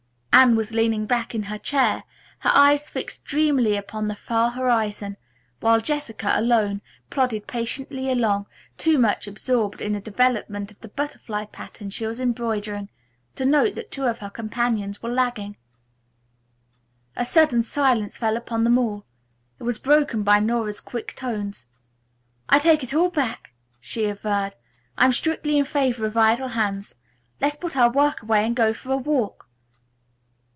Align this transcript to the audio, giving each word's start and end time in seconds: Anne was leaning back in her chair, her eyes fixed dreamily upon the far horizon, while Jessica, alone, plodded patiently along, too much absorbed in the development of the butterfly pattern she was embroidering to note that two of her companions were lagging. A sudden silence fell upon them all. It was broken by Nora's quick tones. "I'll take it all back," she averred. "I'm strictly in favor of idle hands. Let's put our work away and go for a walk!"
Anne 0.33 0.55
was 0.55 0.71
leaning 0.71 1.05
back 1.05 1.35
in 1.35 1.43
her 1.43 1.57
chair, 1.59 2.03
her 2.39 2.49
eyes 2.55 2.89
fixed 2.89 3.23
dreamily 3.25 3.75
upon 3.75 4.07
the 4.07 4.15
far 4.15 4.49
horizon, 4.49 5.15
while 5.59 5.79
Jessica, 5.79 6.31
alone, 6.35 6.81
plodded 7.11 7.45
patiently 7.45 8.09
along, 8.09 8.47
too 8.75 8.97
much 8.97 9.27
absorbed 9.27 9.81
in 9.81 9.93
the 9.93 9.99
development 9.99 10.71
of 10.71 10.79
the 10.79 10.87
butterfly 10.87 11.45
pattern 11.45 11.91
she 11.91 12.07
was 12.07 12.19
embroidering 12.19 12.89
to 13.35 13.45
note 13.45 13.75
that 13.75 13.91
two 13.91 14.05
of 14.05 14.17
her 14.17 14.31
companions 14.31 15.03
were 15.03 15.11
lagging. 15.11 15.57
A 17.15 17.25
sudden 17.25 17.61
silence 17.61 18.17
fell 18.17 18.35
upon 18.35 18.63
them 18.63 18.79
all. 18.79 19.05
It 19.59 19.63
was 19.63 19.77
broken 19.77 20.23
by 20.23 20.39
Nora's 20.39 20.81
quick 20.81 21.13
tones. 21.13 21.67
"I'll 22.49 22.59
take 22.59 22.83
it 22.83 22.95
all 22.95 23.11
back," 23.11 23.51
she 23.79 24.05
averred. 24.05 24.55
"I'm 24.97 25.13
strictly 25.13 25.59
in 25.59 25.65
favor 25.65 26.03
of 26.03 26.17
idle 26.17 26.47
hands. 26.47 26.95
Let's 27.39 27.57
put 27.57 27.77
our 27.77 27.91
work 27.91 28.23
away 28.23 28.43
and 28.43 28.55
go 28.55 28.73
for 28.73 28.91
a 28.91 28.97
walk!" 28.97 29.47